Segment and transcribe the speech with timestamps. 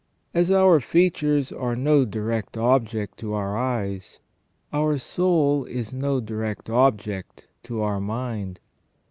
[0.33, 4.17] As our features are no direct object to our eyes,
[4.73, 8.59] our soul is no direct object to our mind.